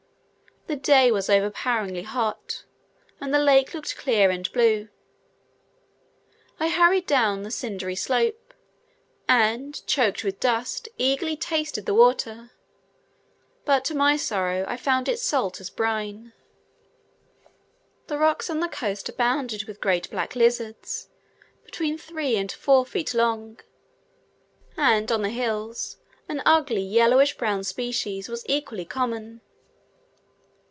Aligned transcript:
The 0.67 0.75
day 0.77 1.11
was 1.11 1.29
overpoweringly 1.29 2.03
hot, 2.03 2.63
and 3.19 3.33
the 3.33 3.39
lake 3.39 3.73
looked 3.73 3.97
clear 3.97 4.29
and 4.29 4.49
blue: 4.53 4.87
I 6.61 6.69
hurried 6.69 7.05
down 7.05 7.41
the 7.43 7.51
cindery 7.51 7.95
slope, 7.95 8.53
and, 9.27 9.85
choked 9.85 10.23
with 10.23 10.39
dust, 10.39 10.87
eagerly 10.97 11.35
tasted 11.35 11.85
the 11.85 11.93
water 11.93 12.51
but, 13.65 13.83
to 13.85 13.95
my 13.95 14.15
sorrow, 14.15 14.63
I 14.65 14.77
found 14.77 15.09
it 15.09 15.19
salt 15.19 15.59
as 15.59 15.69
brine. 15.69 16.31
The 18.07 18.17
rocks 18.17 18.49
on 18.49 18.61
the 18.61 18.69
coast 18.69 19.09
abounded 19.09 19.65
with 19.65 19.81
great 19.81 20.09
black 20.09 20.37
lizards, 20.37 21.09
between 21.65 21.97
three 21.97 22.37
and 22.37 22.49
four 22.49 22.85
feet 22.85 23.13
long; 23.13 23.59
and 24.77 25.11
on 25.11 25.21
the 25.21 25.31
hills, 25.31 25.97
an 26.29 26.41
ugly 26.45 26.81
yellowish 26.83 27.35
brown 27.35 27.65
species 27.65 28.29
was 28.29 28.45
equally 28.47 28.85
common. 28.85 29.41